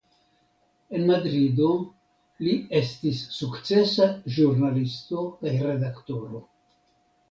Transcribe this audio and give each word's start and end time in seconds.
En 0.99 1.03
Madrido 1.09 1.67
li 2.47 2.57
estis 2.81 3.21
sukcesa 3.37 4.11
ĵurnalisto 4.41 5.31
kaj 5.39 5.59
redaktoro. 5.71 6.49